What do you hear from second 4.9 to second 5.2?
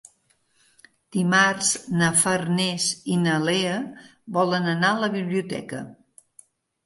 a la